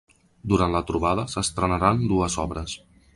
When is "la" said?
0.77-0.81